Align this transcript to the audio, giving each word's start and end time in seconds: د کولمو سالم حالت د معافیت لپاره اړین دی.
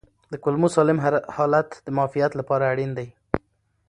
د 0.31 0.33
کولمو 0.43 0.67
سالم 0.75 0.99
حالت 1.35 1.69
د 1.85 1.87
معافیت 1.97 2.31
لپاره 2.39 2.69
اړین 2.71 2.91
دی. 2.97 3.07